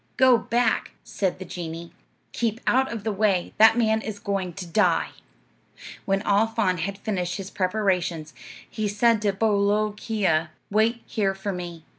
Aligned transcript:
'Go 0.17 0.35
back,' 0.35 0.93
said 1.03 1.37
the 1.37 1.45
genie; 1.45 1.91
'keep 2.31 2.59
out 2.65 2.91
of 2.91 3.03
the 3.03 3.11
way. 3.11 3.53
That 3.59 3.77
man 3.77 4.01
is 4.01 4.17
going 4.17 4.53
to 4.53 4.65
die.' 4.65 5.11
"When 6.05 6.23
Al 6.23 6.47
Faan 6.47 6.79
had 6.79 6.97
finished 6.97 7.35
his 7.35 7.51
preparations, 7.51 8.33
he 8.67 8.87
said 8.87 9.21
to 9.21 9.31
Bolookeea, 9.31 10.47
'Wait 10.71 11.03
here 11.05 11.35
for 11.35 11.53
me.' 11.53 11.83